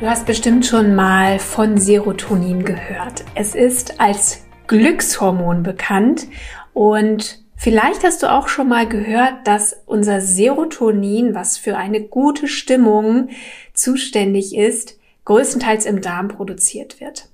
[0.00, 3.24] Du hast bestimmt schon mal von Serotonin gehört.
[3.36, 6.26] Es ist als Glückshormon bekannt
[6.72, 12.48] und vielleicht hast du auch schon mal gehört, dass unser Serotonin, was für eine gute
[12.48, 13.28] Stimmung
[13.72, 17.28] zuständig ist, größtenteils im Darm produziert wird.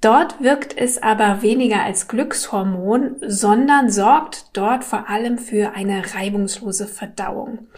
[0.00, 6.86] Dort wirkt es aber weniger als Glückshormon, sondern sorgt dort vor allem für eine reibungslose
[6.86, 7.68] Verdauung.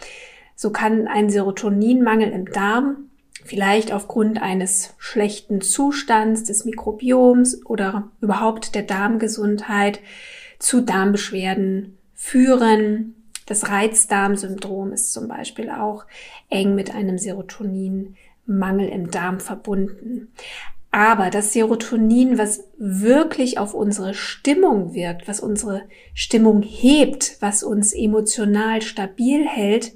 [0.55, 3.09] So kann ein Serotoninmangel im Darm
[3.45, 9.99] vielleicht aufgrund eines schlechten Zustands des Mikrobioms oder überhaupt der Darmgesundheit
[10.59, 13.15] zu Darmbeschwerden führen.
[13.45, 16.05] Das Reizdarmsyndrom ist zum Beispiel auch
[16.49, 20.33] eng mit einem Serotoninmangel im Darm verbunden.
[20.89, 27.93] Aber das Serotonin, was wirklich auf unsere Stimmung wirkt, was unsere Stimmung hebt, was uns
[27.93, 29.91] emotional stabil hält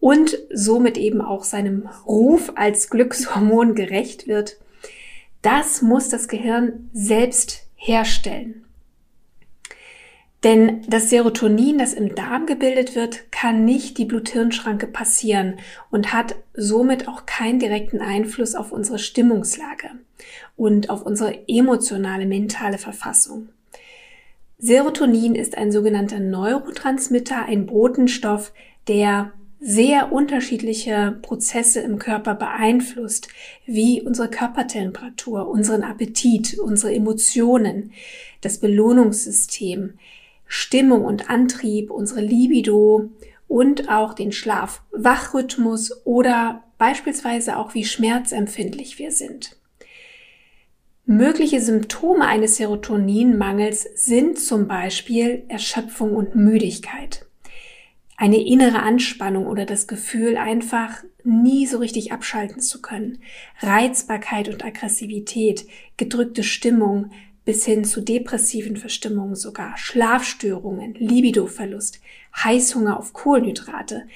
[0.00, 4.58] und somit eben auch seinem Ruf als Glückshormon gerecht wird,
[5.42, 8.64] das muss das Gehirn selbst herstellen.
[10.44, 15.58] Denn das Serotonin, das im Darm gebildet wird, kann nicht die Blut-Hirn-Schranke passieren
[15.90, 19.90] und hat somit auch keinen direkten Einfluss auf unsere Stimmungslage
[20.56, 23.48] und auf unsere emotionale, mentale Verfassung.
[24.58, 28.52] Serotonin ist ein sogenannter Neurotransmitter, ein Botenstoff,
[28.88, 29.32] der
[29.66, 33.26] sehr unterschiedliche Prozesse im Körper beeinflusst,
[33.66, 37.90] wie unsere Körpertemperatur, unseren Appetit, unsere Emotionen,
[38.42, 39.94] das Belohnungssystem,
[40.46, 43.10] Stimmung und Antrieb, unsere Libido
[43.48, 49.56] und auch den Schlaf-Wachrhythmus oder beispielsweise auch wie schmerzempfindlich wir sind.
[51.06, 57.25] Mögliche Symptome eines Serotoninmangels sind zum Beispiel Erschöpfung und Müdigkeit.
[58.16, 63.18] Eine innere Anspannung oder das Gefühl, einfach nie so richtig abschalten zu können.
[63.60, 65.66] Reizbarkeit und Aggressivität,
[65.96, 67.10] gedrückte Stimmung,
[67.44, 72.00] bis hin zu depressiven Verstimmungen sogar, Schlafstörungen, Libidoverlust,
[72.36, 74.06] Heißhunger auf Kohlenhydrate,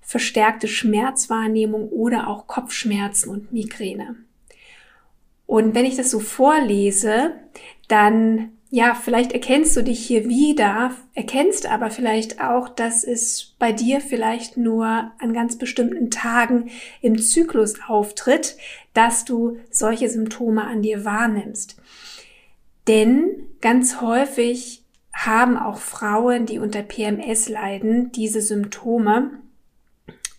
[0.00, 4.16] verstärkte Schmerzwahrnehmung oder auch Kopfschmerzen und Migräne.
[5.46, 7.34] Und wenn ich das so vorlese,
[7.88, 13.72] dann ja, vielleicht erkennst du dich hier wieder, erkennst aber vielleicht auch, dass es bei
[13.72, 16.70] dir vielleicht nur an ganz bestimmten Tagen
[17.02, 18.56] im Zyklus auftritt,
[18.94, 21.76] dass du solche Symptome an dir wahrnimmst.
[22.86, 29.32] Denn ganz häufig haben auch Frauen, die unter PMS leiden, diese Symptome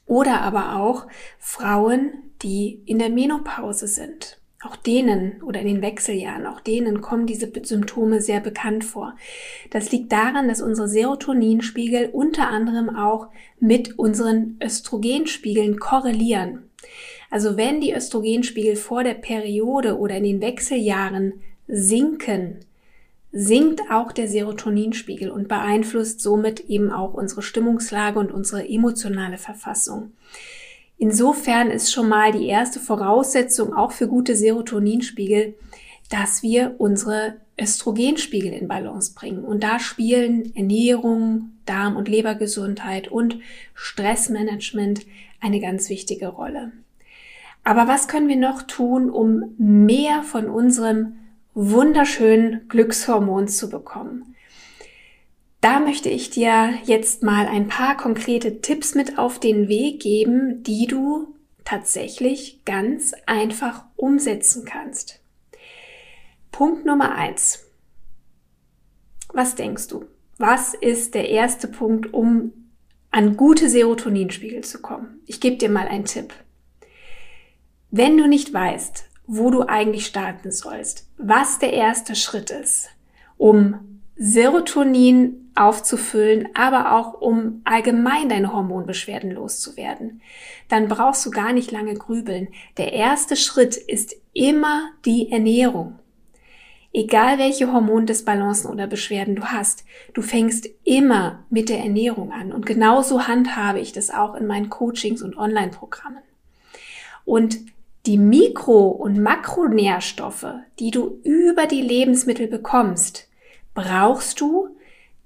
[0.06, 4.41] oder aber auch Frauen, die in der Menopause sind.
[4.64, 9.16] Auch denen oder in den Wechseljahren, auch denen kommen diese Symptome sehr bekannt vor.
[9.72, 13.28] Das liegt daran, dass unsere Serotoninspiegel unter anderem auch
[13.60, 16.70] mit unseren Östrogenspiegeln korrelieren.
[17.32, 22.58] Also wenn die Östrogenspiegel vor der Periode oder in den Wechseljahren sinken,
[23.32, 30.12] sinkt auch der Serotoninspiegel und beeinflusst somit eben auch unsere Stimmungslage und unsere emotionale Verfassung.
[31.02, 35.56] Insofern ist schon mal die erste Voraussetzung auch für gute Serotoninspiegel,
[36.12, 39.44] dass wir unsere Östrogenspiegel in Balance bringen.
[39.44, 43.40] Und da spielen Ernährung, Darm- und Lebergesundheit und
[43.74, 45.08] Stressmanagement
[45.40, 46.72] eine ganz wichtige Rolle.
[47.64, 51.14] Aber was können wir noch tun, um mehr von unserem
[51.56, 54.31] wunderschönen Glückshormon zu bekommen.
[55.62, 60.64] Da möchte ich dir jetzt mal ein paar konkrete Tipps mit auf den Weg geben,
[60.64, 65.20] die du tatsächlich ganz einfach umsetzen kannst.
[66.52, 67.64] Punkt Nummer eins.
[69.32, 70.06] Was denkst du?
[70.40, 72.54] Was ist der erste Punkt, um
[73.12, 75.22] an gute Serotoninspiegel zu kommen?
[75.28, 76.34] Ich gebe dir mal einen Tipp.
[77.92, 82.90] Wenn du nicht weißt, wo du eigentlich starten sollst, was der erste Schritt ist,
[83.38, 90.22] um Serotonin aufzufüllen, aber auch um allgemein deine Hormonbeschwerden loszuwerden,
[90.70, 92.50] dann brauchst du gar nicht lange grübeln.
[92.78, 96.00] Der erste Schritt ist immer die Ernährung.
[96.94, 102.52] Egal welche Hormondisbalancen oder Beschwerden du hast, du fängst immer mit der Ernährung an.
[102.52, 106.24] Und genauso handhabe ich das auch in meinen Coachings und Online-Programmen.
[107.24, 107.60] Und
[108.06, 110.48] die Mikro- und Makronährstoffe,
[110.80, 113.30] die du über die Lebensmittel bekommst,
[113.74, 114.76] brauchst du,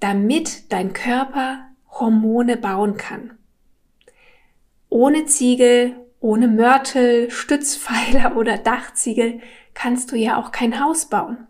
[0.00, 3.32] damit dein Körper Hormone bauen kann.
[4.88, 9.40] Ohne Ziegel, ohne Mörtel, Stützpfeiler oder Dachziegel
[9.74, 11.46] kannst du ja auch kein Haus bauen.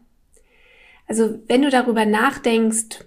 [1.09, 3.05] Also wenn du darüber nachdenkst,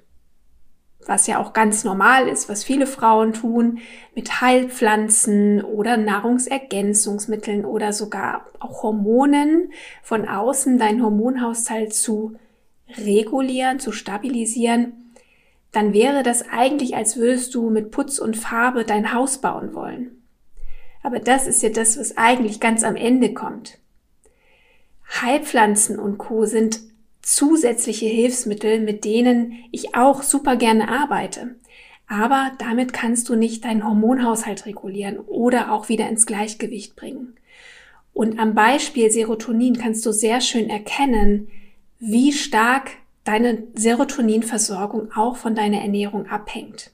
[1.06, 3.80] was ja auch ganz normal ist, was viele Frauen tun,
[4.15, 9.71] mit Heilpflanzen oder Nahrungsergänzungsmitteln oder sogar auch Hormonen
[10.03, 12.38] von außen deinen Hormonhaushalt zu
[12.97, 15.08] regulieren, zu stabilisieren,
[15.71, 20.24] dann wäre das eigentlich, als würdest du mit Putz und Farbe dein Haus bauen wollen.
[21.04, 23.77] Aber das ist ja das, was eigentlich ganz am Ende kommt.
[25.21, 26.45] Heilpflanzen und Co.
[26.45, 26.80] sind
[27.21, 31.56] zusätzliche Hilfsmittel, mit denen ich auch super gerne arbeite.
[32.07, 37.36] Aber damit kannst du nicht deinen Hormonhaushalt regulieren oder auch wieder ins Gleichgewicht bringen.
[38.13, 41.50] Und am Beispiel Serotonin kannst du sehr schön erkennen,
[42.00, 42.92] wie stark
[43.30, 46.90] deine Serotoninversorgung auch von deiner Ernährung abhängt.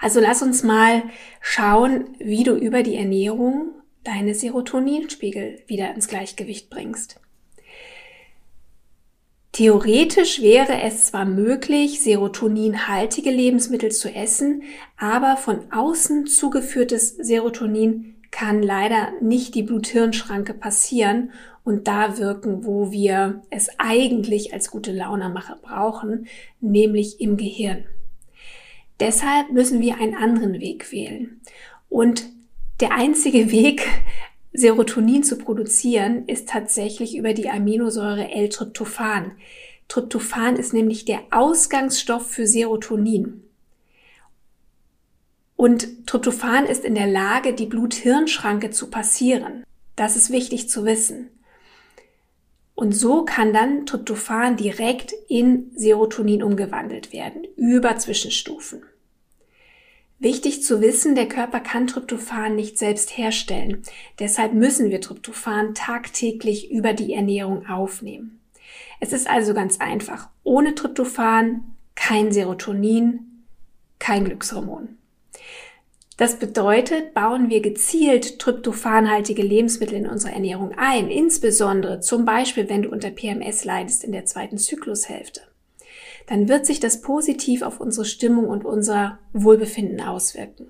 [0.00, 1.02] Also lass uns mal
[1.40, 3.72] schauen, wie du über die Ernährung
[4.04, 7.20] deine Serotoninspiegel wieder ins Gleichgewicht bringst.
[9.50, 14.62] Theoretisch wäre es zwar möglich, serotoninhaltige Lebensmittel zu essen,
[14.96, 21.32] aber von außen zugeführtes Serotonin kann leider nicht die Blut-Hirn-Schranke passieren
[21.66, 26.28] und da wirken, wo wir es eigentlich als gute Launemacher brauchen,
[26.60, 27.86] nämlich im Gehirn.
[29.00, 31.40] Deshalb müssen wir einen anderen Weg wählen.
[31.88, 32.28] Und
[32.78, 33.84] der einzige Weg,
[34.52, 39.32] Serotonin zu produzieren, ist tatsächlich über die Aminosäure L-Tryptophan.
[39.88, 43.42] Tryptophan ist nämlich der Ausgangsstoff für Serotonin.
[45.56, 49.64] Und Tryptophan ist in der Lage, die Blut-Hirn-Schranke zu passieren.
[49.96, 51.30] Das ist wichtig zu wissen.
[52.76, 58.82] Und so kann dann Tryptophan direkt in Serotonin umgewandelt werden, über Zwischenstufen.
[60.18, 63.82] Wichtig zu wissen, der Körper kann Tryptophan nicht selbst herstellen.
[64.18, 68.40] Deshalb müssen wir Tryptophan tagtäglich über die Ernährung aufnehmen.
[69.00, 70.28] Es ist also ganz einfach.
[70.44, 71.64] Ohne Tryptophan
[71.94, 73.44] kein Serotonin,
[73.98, 74.98] kein Glückshormon.
[76.16, 82.82] Das bedeutet, bauen wir gezielt tryptophanhaltige Lebensmittel in unsere Ernährung ein, insbesondere zum Beispiel, wenn
[82.82, 85.42] du unter PMS leidest in der zweiten Zyklushälfte
[86.26, 90.68] dann wird sich das positiv auf unsere Stimmung und unser Wohlbefinden auswirken.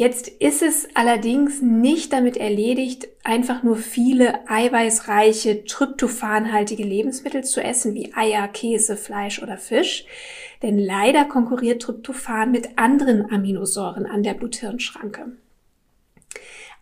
[0.00, 7.92] Jetzt ist es allerdings nicht damit erledigt, einfach nur viele eiweißreiche, tryptophanhaltige Lebensmittel zu essen,
[7.92, 10.06] wie Eier, Käse, Fleisch oder Fisch.
[10.62, 15.32] Denn leider konkurriert Tryptophan mit anderen Aminosäuren an der Blut-Hirn-Schranke.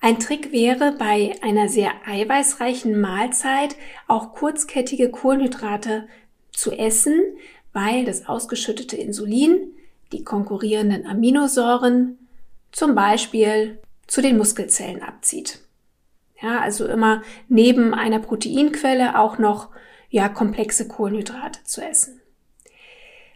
[0.00, 3.74] Ein Trick wäre, bei einer sehr eiweißreichen Mahlzeit
[4.06, 6.06] auch kurzkettige Kohlenhydrate
[6.52, 7.20] zu essen,
[7.72, 9.72] weil das ausgeschüttete Insulin
[10.12, 12.17] die konkurrierenden Aminosäuren
[12.72, 15.60] zum Beispiel zu den Muskelzellen abzieht.
[16.40, 19.70] Ja, also immer neben einer Proteinquelle auch noch
[20.10, 22.20] ja, komplexe Kohlenhydrate zu essen.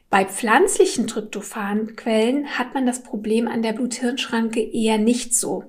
[0.08, 5.64] Bei pflanzlichen Tryptophanquellen hat man das Problem an der Blut-Hirn-Schranke eher nicht so.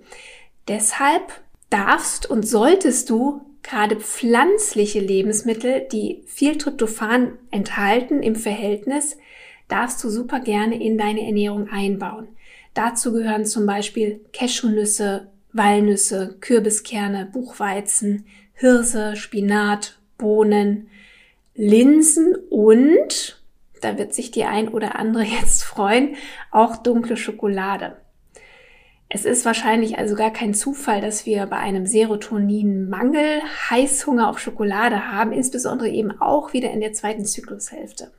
[0.68, 9.18] Deshalb darfst und solltest du gerade pflanzliche Lebensmittel, die viel Tryptophan enthalten im Verhältnis,
[9.70, 12.28] darfst du super gerne in deine Ernährung einbauen.
[12.74, 20.88] Dazu gehören zum Beispiel Cashewnüsse, Walnüsse, Kürbiskerne, Buchweizen, Hirse, Spinat, Bohnen,
[21.56, 23.44] Linsen und,
[23.82, 26.16] da wird sich die ein oder andere jetzt freuen,
[26.52, 27.98] auch dunkle Schokolade.
[29.16, 35.12] Es ist wahrscheinlich also gar kein Zufall, dass wir bei einem Serotoninmangel Heißhunger auf Schokolade
[35.12, 38.12] haben, insbesondere eben auch wieder in der zweiten Zyklushälfte.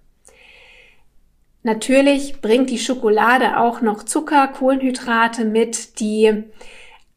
[1.65, 6.45] Natürlich bringt die Schokolade auch noch Zucker, Kohlenhydrate mit, die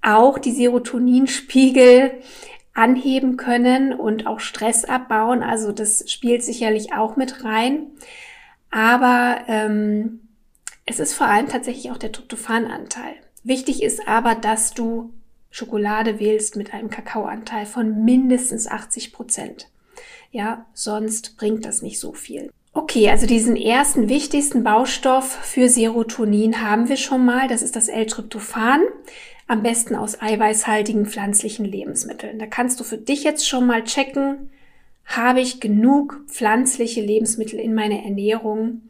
[0.01, 2.11] auch die Serotoninspiegel
[2.73, 5.43] anheben können und auch Stress abbauen.
[5.43, 7.87] Also das spielt sicherlich auch mit rein.
[8.71, 10.21] Aber ähm,
[10.85, 13.15] es ist vor allem tatsächlich auch der Tryptophananteil.
[13.43, 15.11] Wichtig ist aber, dass du
[15.51, 19.67] Schokolade wählst mit einem Kakaoanteil von mindestens 80 Prozent.
[20.31, 22.49] Ja, sonst bringt das nicht so viel.
[22.77, 27.47] Okay, also diesen ersten wichtigsten Baustoff für Serotonin haben wir schon mal.
[27.47, 28.81] Das ist das L-Tryptophan.
[29.47, 32.37] Am besten aus eiweißhaltigen pflanzlichen Lebensmitteln.
[32.37, 34.51] Da kannst du für dich jetzt schon mal checken,
[35.05, 38.83] habe ich genug pflanzliche Lebensmittel in meiner Ernährung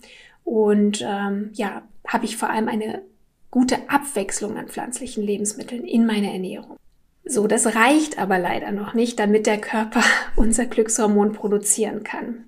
[0.44, 3.04] und ähm, ja, habe ich vor allem eine
[3.52, 6.76] gute Abwechslung an pflanzlichen Lebensmitteln in meiner Ernährung.
[7.24, 10.04] So, das reicht aber leider noch nicht, damit der Körper
[10.36, 12.48] unser Glückshormon produzieren kann.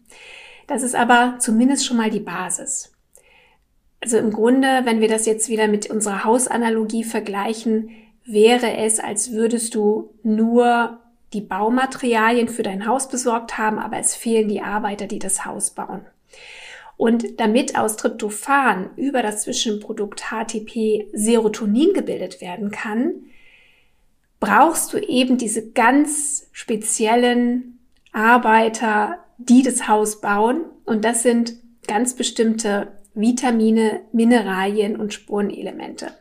[0.69, 2.93] Das ist aber zumindest schon mal die Basis.
[4.01, 7.89] Also im Grunde, wenn wir das jetzt wieder mit unserer Hausanalogie vergleichen,
[8.23, 10.99] wäre es, als würdest du nur
[11.33, 15.71] die Baumaterialien für dein Haus besorgt haben, aber es fehlen die Arbeiter, die das Haus
[15.71, 16.05] bauen.
[16.97, 23.13] Und damit aus Tryptophan über das Zwischenprodukt HTP Serotonin gebildet werden kann,
[24.39, 27.79] brauchst du eben diese ganz speziellen
[28.11, 30.65] Arbeiter, die das Haus bauen.
[30.85, 31.55] Und das sind
[31.87, 36.11] ganz bestimmte Vitamine, Mineralien und Spurenelemente.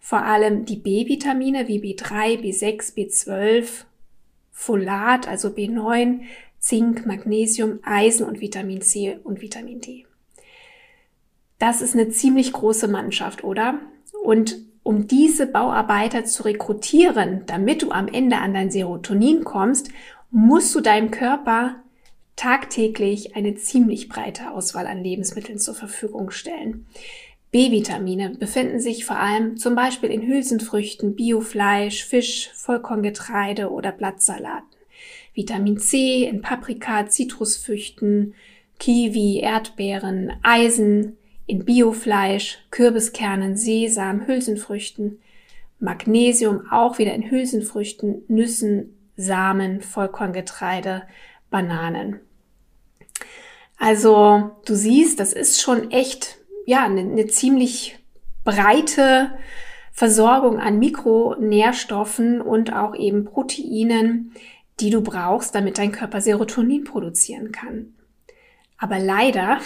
[0.00, 3.84] Vor allem die B-Vitamine wie B3, B6, B12,
[4.52, 6.20] Folat, also B9,
[6.58, 10.06] Zink, Magnesium, Eisen und Vitamin C und Vitamin D.
[11.58, 13.80] Das ist eine ziemlich große Mannschaft, oder?
[14.22, 19.88] Und um diese Bauarbeiter zu rekrutieren, damit du am Ende an dein Serotonin kommst,
[20.30, 21.76] musst du deinem Körper
[22.36, 26.86] tagtäglich eine ziemlich breite Auswahl an Lebensmitteln zur Verfügung stellen.
[27.50, 34.66] B-Vitamine befinden sich vor allem zum Beispiel in Hülsenfrüchten, Biofleisch, Fisch, Vollkorngetreide oder Blattsalaten.
[35.34, 38.34] Vitamin C in Paprika, Zitrusfrüchten,
[38.78, 45.20] Kiwi, Erdbeeren, Eisen in Biofleisch, Kürbiskernen, Sesam, Hülsenfrüchten,
[45.78, 51.02] Magnesium auch wieder in Hülsenfrüchten, Nüssen, Samen, Vollkorngetreide,
[51.54, 52.18] Bananen.
[53.78, 57.96] Also du siehst, das ist schon echt ja eine, eine ziemlich
[58.42, 59.38] breite
[59.92, 64.32] Versorgung an Mikronährstoffen und auch eben Proteinen,
[64.80, 67.94] die du brauchst, damit dein Körper Serotonin produzieren kann.
[68.76, 69.60] Aber leider,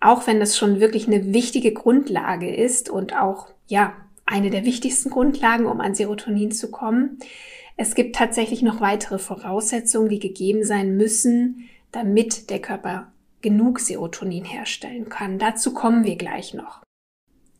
[0.00, 3.92] auch wenn das schon wirklich eine wichtige Grundlage ist und auch, ja,
[4.26, 7.18] eine der wichtigsten Grundlagen, um an Serotonin zu kommen,
[7.76, 14.44] es gibt tatsächlich noch weitere Voraussetzungen, die gegeben sein müssen, damit der Körper genug Serotonin
[14.44, 15.38] herstellen kann.
[15.38, 16.82] Dazu kommen wir gleich noch.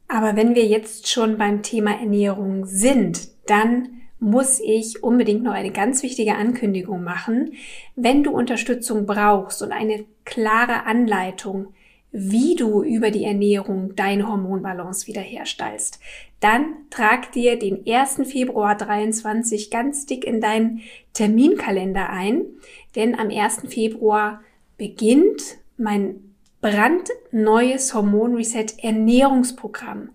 [0.08, 5.70] Aber wenn wir jetzt schon beim Thema Ernährung sind, dann muss ich unbedingt noch eine
[5.70, 7.52] ganz wichtige Ankündigung machen.
[7.94, 11.74] Wenn du Unterstützung brauchst und eine klare Anleitung,
[12.18, 16.00] wie du über die Ernährung deine Hormonbalance wiederherstellst,
[16.40, 18.22] dann trag dir den 1.
[18.24, 20.80] Februar 23 ganz dick in deinen
[21.12, 22.46] Terminkalender ein,
[22.94, 23.64] denn am 1.
[23.68, 24.40] Februar
[24.78, 26.32] beginnt mein
[26.62, 30.08] brandneues Hormon Reset Ernährungsprogramm.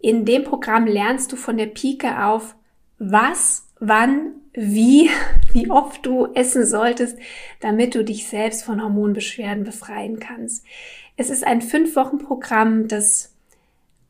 [0.00, 2.56] In dem Programm lernst du von der Pike auf
[2.98, 5.08] was, wann, wie,
[5.52, 7.18] wie oft du essen solltest,
[7.60, 10.64] damit du dich selbst von Hormonbeschwerden befreien kannst.
[11.16, 13.34] Es ist ein fünf Wochen Programm, das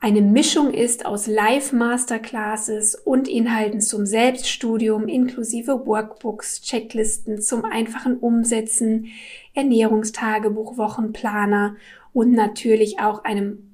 [0.00, 9.08] eine Mischung ist aus Live-Masterclasses und Inhalten zum Selbststudium inklusive Workbooks, Checklisten zum einfachen Umsetzen,
[9.54, 11.76] Ernährungstagebuch, Wochenplaner
[12.12, 13.70] und natürlich auch einem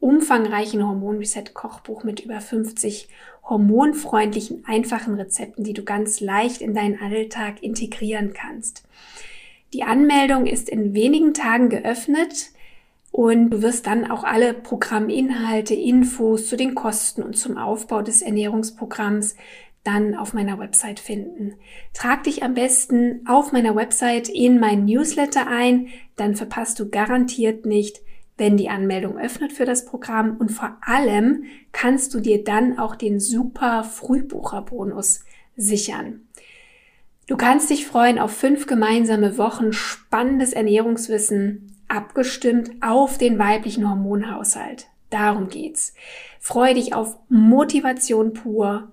[0.00, 3.08] umfangreichen Hormonreset-Kochbuch mit über 50
[3.42, 8.84] hormonfreundlichen, einfachen Rezepten, die du ganz leicht in deinen Alltag integrieren kannst.
[9.72, 12.50] Die Anmeldung ist in wenigen Tagen geöffnet
[13.12, 18.22] und du wirst dann auch alle Programminhalte, Infos zu den Kosten und zum Aufbau des
[18.22, 19.36] Ernährungsprogramms
[19.82, 21.54] dann auf meiner Website finden.
[21.94, 27.64] Trag dich am besten auf meiner Website in mein Newsletter ein, dann verpasst du garantiert
[27.64, 28.00] nicht,
[28.40, 32.96] wenn die Anmeldung öffnet für das Programm und vor allem kannst du dir dann auch
[32.96, 35.20] den super Frühbucherbonus
[35.56, 36.22] sichern.
[37.26, 44.86] Du kannst dich freuen auf fünf gemeinsame Wochen spannendes Ernährungswissen, abgestimmt auf den weiblichen Hormonhaushalt.
[45.10, 45.94] Darum geht's.
[46.40, 48.90] Freue dich auf Motivation pur,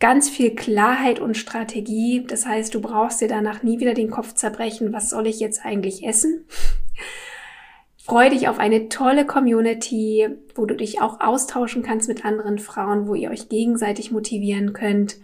[0.00, 2.24] ganz viel Klarheit und Strategie.
[2.26, 5.64] Das heißt, du brauchst dir danach nie wieder den Kopf zerbrechen, was soll ich jetzt
[5.64, 6.46] eigentlich essen?
[8.06, 13.08] Freu dich auf eine tolle Community, wo du dich auch austauschen kannst mit anderen Frauen,
[13.08, 15.16] wo ihr euch gegenseitig motivieren könnt.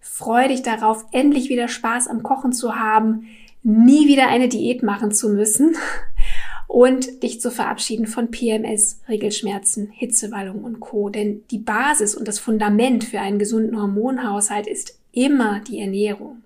[0.00, 3.26] Freu dich darauf, endlich wieder Spaß am Kochen zu haben,
[3.62, 5.76] nie wieder eine Diät machen zu müssen
[6.66, 11.10] und dich zu verabschieden von PMS, Regelschmerzen, Hitzewallung und Co.
[11.10, 16.38] Denn die Basis und das Fundament für einen gesunden Hormonhaushalt ist immer die Ernährung.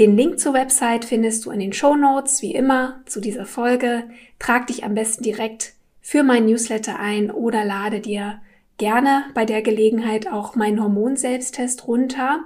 [0.00, 4.04] Den Link zur Website findest du in den Show Notes, wie immer, zu dieser Folge.
[4.38, 8.40] Trag dich am besten direkt für mein Newsletter ein oder lade dir
[8.78, 12.44] gerne bei der Gelegenheit auch meinen Hormonselbsttest runter.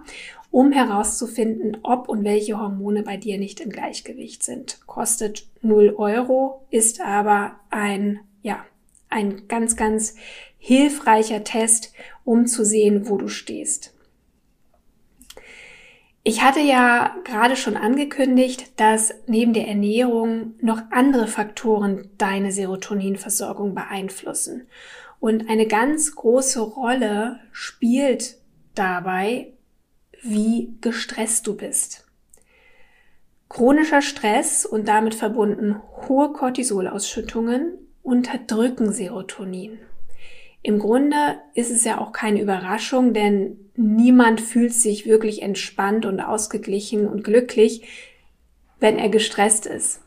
[0.50, 4.80] um herauszufinden, ob und welche Hormone bei dir nicht im Gleichgewicht sind.
[4.86, 8.64] Kostet 0 Euro, ist aber ein, ja,
[9.10, 10.16] ein ganz, ganz
[10.58, 11.92] hilfreicher Test,
[12.24, 13.93] um zu sehen, wo du stehst.
[16.26, 23.74] Ich hatte ja gerade schon angekündigt, dass neben der Ernährung noch andere Faktoren deine Serotoninversorgung
[23.74, 24.66] beeinflussen.
[25.20, 28.38] Und eine ganz große Rolle spielt
[28.74, 29.52] dabei,
[30.22, 32.06] wie gestresst du bist.
[33.50, 35.76] Chronischer Stress und damit verbunden
[36.08, 39.78] hohe Cortisolausschüttungen unterdrücken Serotonin.
[40.62, 46.20] Im Grunde ist es ja auch keine Überraschung, denn niemand fühlt sich wirklich entspannt und
[46.20, 47.82] ausgeglichen und glücklich,
[48.80, 50.00] wenn er gestresst ist.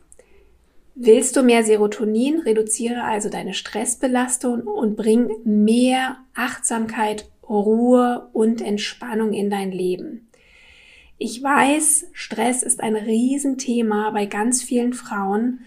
[0.96, 9.34] Willst du mehr Serotonin, reduziere also deine Stressbelastung und bring mehr Achtsamkeit, Ruhe und Entspannung
[9.34, 10.28] in dein Leben.
[11.18, 15.62] Ich weiß, Stress ist ein Riesenthema bei ganz vielen Frauen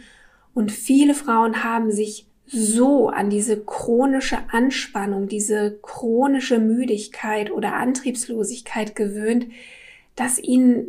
[0.55, 8.97] und viele Frauen haben sich so an diese chronische Anspannung, diese chronische Müdigkeit oder Antriebslosigkeit
[8.97, 9.47] gewöhnt,
[10.17, 10.87] dass ihnen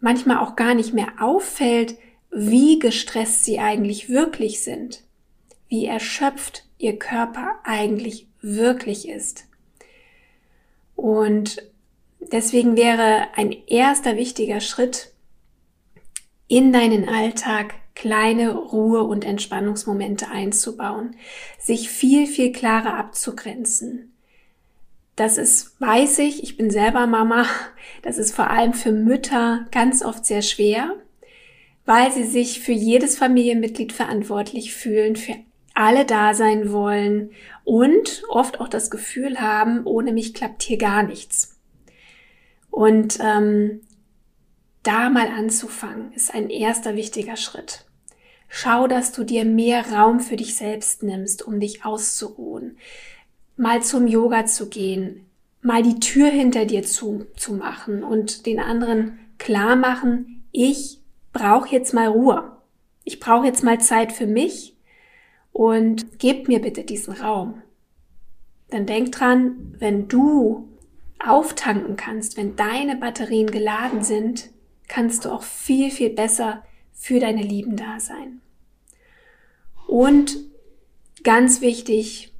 [0.00, 1.96] manchmal auch gar nicht mehr auffällt,
[2.30, 5.02] wie gestresst sie eigentlich wirklich sind,
[5.68, 9.46] wie erschöpft ihr Körper eigentlich wirklich ist.
[10.94, 11.62] Und
[12.20, 15.12] deswegen wäre ein erster wichtiger Schritt
[16.48, 21.16] in deinen Alltag kleine Ruhe- und Entspannungsmomente einzubauen,
[21.58, 24.12] sich viel, viel klarer abzugrenzen.
[25.16, 27.44] Das ist, weiß ich, ich bin selber Mama,
[28.02, 30.94] das ist vor allem für Mütter ganz oft sehr schwer,
[31.86, 35.34] weil sie sich für jedes Familienmitglied verantwortlich fühlen, für
[35.74, 37.32] alle da sein wollen
[37.64, 41.58] und oft auch das Gefühl haben, ohne mich klappt hier gar nichts.
[42.70, 43.80] Und ähm,
[44.84, 47.87] da mal anzufangen, ist ein erster wichtiger Schritt.
[48.48, 52.78] Schau, dass du dir mehr Raum für dich selbst nimmst, um dich auszuruhen.
[53.56, 55.26] Mal zum Yoga zu gehen,
[55.60, 61.00] mal die Tür hinter dir zu, zu machen und den anderen klar machen, ich
[61.32, 62.52] brauche jetzt mal Ruhe.
[63.04, 64.76] Ich brauche jetzt mal Zeit für mich
[65.52, 67.62] und gib mir bitte diesen Raum.
[68.70, 70.68] Dann denk dran, wenn du
[71.18, 74.50] auftanken kannst, wenn deine Batterien geladen sind,
[74.88, 76.62] kannst du auch viel, viel besser
[76.98, 78.40] für deine Lieben da sein.
[79.86, 80.36] Und
[81.22, 82.34] ganz wichtig,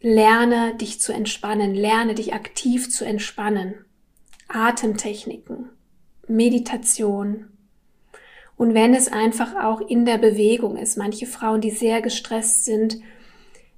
[0.00, 3.84] lerne dich zu entspannen, lerne dich aktiv zu entspannen.
[4.48, 5.70] Atemtechniken,
[6.26, 7.46] Meditation.
[8.56, 12.98] Und wenn es einfach auch in der Bewegung ist, manche Frauen, die sehr gestresst sind,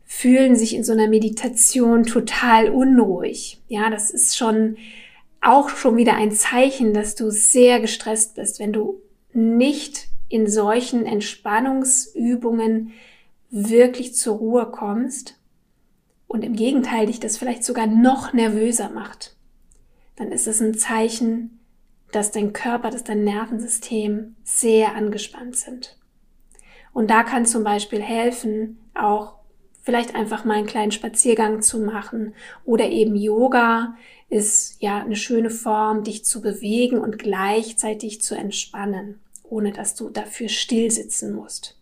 [0.04, 3.62] fühlen sich in so einer Meditation total unruhig.
[3.68, 4.76] Ja, das ist schon
[5.40, 9.00] auch schon wieder ein Zeichen, dass du sehr gestresst bist, wenn du
[9.34, 12.92] nicht in solchen Entspannungsübungen
[13.50, 15.38] wirklich zur Ruhe kommst
[16.26, 19.36] und im Gegenteil dich das vielleicht sogar noch nervöser macht,
[20.16, 21.60] dann ist es ein Zeichen,
[22.10, 25.98] dass dein Körper, dass dein Nervensystem sehr angespannt sind.
[26.92, 29.34] Und da kann zum Beispiel helfen, auch
[29.82, 33.96] vielleicht einfach mal einen kleinen Spaziergang zu machen oder eben Yoga
[34.30, 39.20] ist ja eine schöne Form, dich zu bewegen und gleichzeitig zu entspannen,
[39.54, 41.78] ohne dass du dafür still sitzen musst.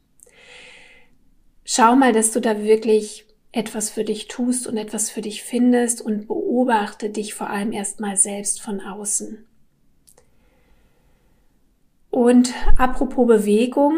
[1.65, 6.03] Schau mal, dass du da wirklich etwas für dich tust und etwas für dich findest
[6.03, 9.47] und beobachte dich vor allem erstmal selbst von außen.
[12.11, 13.95] Und apropos Bewegung,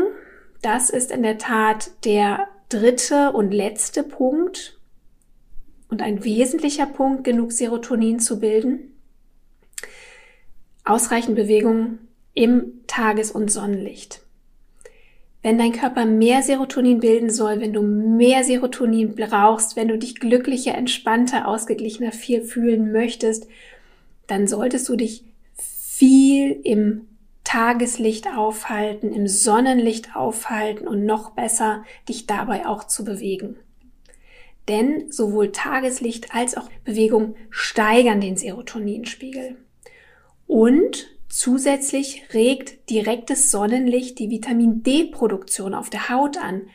[0.62, 4.78] das ist in der Tat der dritte und letzte Punkt
[5.88, 9.00] und ein wesentlicher Punkt, genug Serotonin zu bilden.
[10.84, 11.98] Ausreichend Bewegung
[12.34, 14.20] im Tages- und Sonnenlicht.
[15.42, 20.18] Wenn dein Körper mehr Serotonin bilden soll, wenn du mehr Serotonin brauchst, wenn du dich
[20.18, 23.46] glücklicher, entspannter, ausgeglichener viel fühlen möchtest,
[24.26, 25.22] dann solltest du dich
[25.56, 27.02] viel im
[27.44, 33.56] Tageslicht aufhalten, im Sonnenlicht aufhalten und noch besser dich dabei auch zu bewegen.
[34.66, 39.56] Denn sowohl Tageslicht als auch Bewegung steigern den Serotoninspiegel.
[40.46, 46.68] Und zusätzlich regt direktes Sonnenlicht die Vitamin D-Produktion auf der Haut an,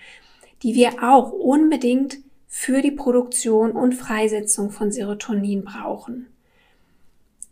[0.63, 6.27] die wir auch unbedingt für die Produktion und Freisetzung von Serotonin brauchen.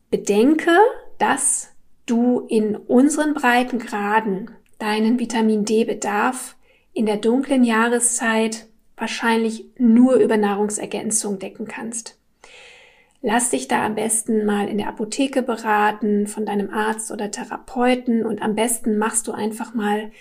[0.10, 0.78] Bedenke,
[1.18, 1.70] dass
[2.08, 6.58] du in unseren Breitengraden deinen Vitamin D-Bedarf
[6.92, 8.68] in der dunklen Jahreszeit
[8.98, 12.18] wahrscheinlich nur über Nahrungsergänzung decken kannst.
[13.22, 18.26] Lass dich da am besten mal in der Apotheke beraten von deinem Arzt oder Therapeuten
[18.26, 20.12] und am besten machst du einfach mal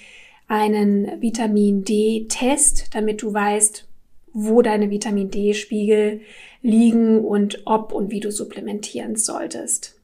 [0.49, 3.87] einen Vitamin D-Test, damit du weißt,
[4.33, 6.21] wo deine Vitamin D-Spiegel
[6.63, 10.01] liegen und ob und wie du supplementieren solltest.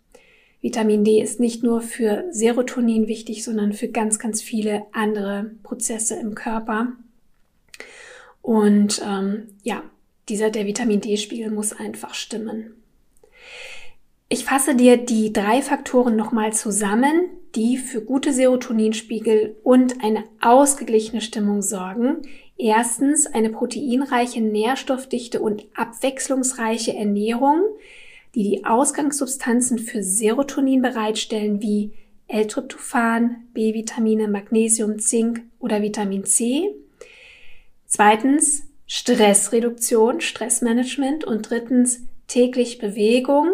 [0.60, 6.14] Vitamin D ist nicht nur für Serotonin wichtig, sondern für ganz, ganz viele andere Prozesse
[6.20, 6.92] im Körper.
[8.42, 9.82] Und ähm, ja,
[10.28, 12.81] dieser der Vitamin D-Spiegel muss einfach stimmen.
[14.32, 21.20] Ich fasse dir die drei Faktoren nochmal zusammen, die für gute Serotoninspiegel und eine ausgeglichene
[21.20, 22.22] Stimmung sorgen.
[22.56, 27.60] Erstens eine proteinreiche, nährstoffdichte und abwechslungsreiche Ernährung,
[28.34, 31.92] die die Ausgangssubstanzen für Serotonin bereitstellen, wie
[32.28, 36.74] L-Tryptophan, B-Vitamine, Magnesium, Zink oder Vitamin C.
[37.84, 43.50] Zweitens Stressreduktion, Stressmanagement und drittens täglich Bewegung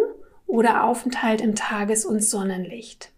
[0.48, 3.12] oder Aufenthalt im Tages- und Sonnenlicht.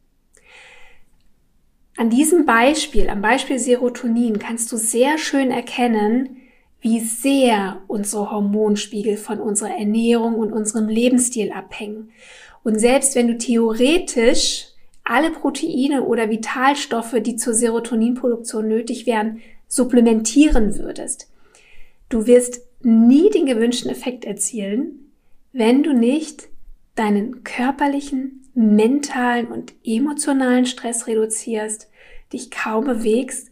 [1.97, 6.37] An diesem Beispiel, am Beispiel Serotonin, kannst du sehr schön erkennen,
[6.81, 12.11] wie sehr unsere Hormonspiegel von unserer Ernährung und unserem Lebensstil abhängen.
[12.62, 14.66] Und selbst wenn du theoretisch
[15.05, 21.31] alle Proteine oder Vitalstoffe, die zur Serotoninproduktion nötig wären, supplementieren würdest,
[22.09, 25.12] du wirst nie den gewünschten Effekt erzielen,
[25.53, 26.49] wenn du nicht
[27.01, 31.89] deinen körperlichen, mentalen und emotionalen Stress reduzierst,
[32.33, 33.51] dich kaum bewegst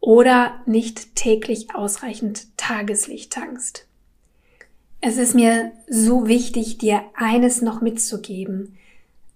[0.00, 3.86] oder nicht täglich ausreichend Tageslicht tankst.
[5.02, 8.78] Es ist mir so wichtig, dir eines noch mitzugeben.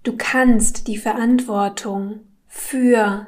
[0.05, 3.27] Du kannst die Verantwortung für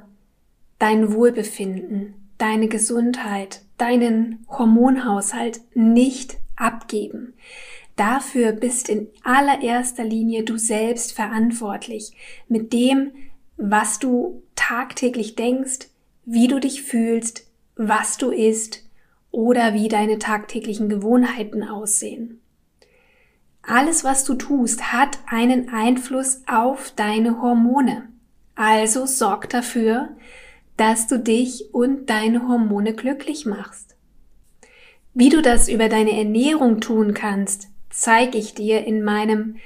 [0.79, 7.35] dein Wohlbefinden, deine Gesundheit, deinen Hormonhaushalt nicht abgeben.
[7.97, 12.13] Dafür bist in allererster Linie du selbst verantwortlich
[12.49, 13.13] mit dem,
[13.57, 15.89] was du tagtäglich denkst,
[16.25, 18.89] wie du dich fühlst, was du isst
[19.31, 22.41] oder wie deine tagtäglichen Gewohnheiten aussehen.
[23.63, 28.09] Alles, was du tust, hat einen Einfluss auf deine Hormone.
[28.55, 30.09] Also sorg dafür,
[30.77, 33.97] dass du dich und deine Hormone glücklich machst.
[35.15, 39.57] Wie du das über deine Ernährung tun kannst, zeige ich dir in meinem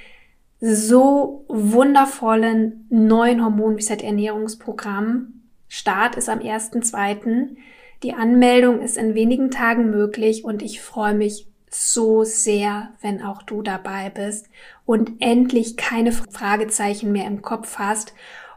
[0.59, 5.41] so wundervollen neuen Hormon Reset Ernährungsprogramm.
[5.67, 7.55] Start ist am 1.2.
[8.03, 13.41] Die Anmeldung ist in wenigen Tagen möglich und ich freue mich so sehr, wenn auch
[13.41, 14.49] du dabei bist
[14.85, 18.13] und endlich keine Fragezeichen mehr im Kopf hast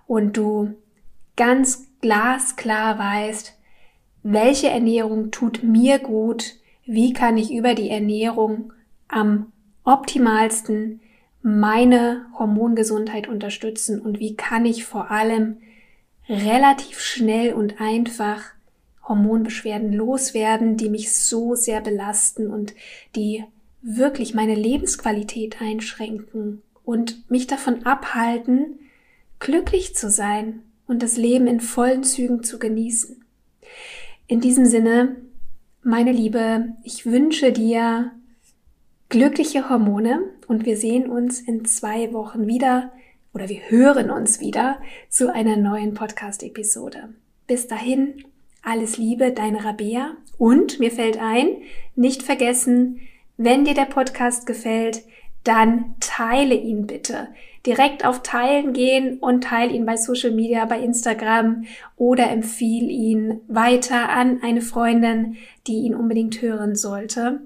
[0.06, 0.74] und du
[1.37, 3.59] ganz glasklar weißt,
[4.22, 8.72] welche Ernährung tut mir gut, wie kann ich über die Ernährung
[9.09, 9.52] am
[9.90, 11.00] optimalsten
[11.42, 15.57] meine Hormongesundheit unterstützen und wie kann ich vor allem
[16.29, 18.42] relativ schnell und einfach
[19.09, 22.74] Hormonbeschwerden loswerden, die mich so sehr belasten und
[23.16, 23.44] die
[23.83, 28.79] wirklich meine Lebensqualität einschränken und mich davon abhalten,
[29.40, 33.24] glücklich zu sein und das Leben in vollen Zügen zu genießen.
[34.29, 35.16] In diesem Sinne,
[35.83, 38.12] meine Liebe, ich wünsche dir
[39.11, 42.92] glückliche Hormone und wir sehen uns in zwei Wochen wieder
[43.35, 47.09] oder wir hören uns wieder zu einer neuen Podcast-Episode.
[47.49, 48.25] Bis dahin,
[48.62, 51.49] alles Liebe, deine Rabea und mir fällt ein,
[51.96, 53.01] nicht vergessen,
[53.37, 55.03] wenn dir der Podcast gefällt,
[55.42, 57.29] dann teile ihn bitte.
[57.66, 61.64] Direkt auf Teilen gehen und teile ihn bei Social Media, bei Instagram
[61.96, 67.40] oder empfiehl ihn weiter an eine Freundin, die ihn unbedingt hören sollte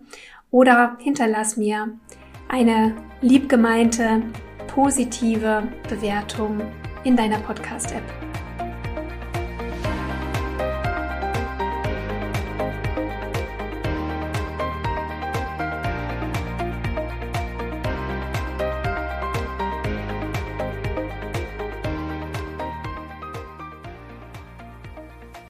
[0.54, 1.98] oder hinterlass mir
[2.46, 4.22] eine liebgemeinte,
[4.68, 6.60] positive Bewertung
[7.02, 8.23] in deiner Podcast-App.